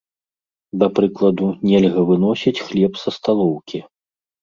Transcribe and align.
Да 0.83 0.87
прыкладу, 0.99 1.47
нельга 1.73 2.01
выносіць 2.09 2.57
хлеб 2.65 2.93
са 3.05 3.09
сталоўкі. 3.21 3.89